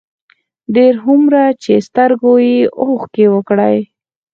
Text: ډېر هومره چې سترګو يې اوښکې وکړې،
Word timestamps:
ډېر 0.75 0.93
هومره 1.05 1.41
چې 1.63 1.73
سترګو 1.87 2.33
يې 2.47 2.57
اوښکې 2.81 3.25
وکړې، 3.33 3.77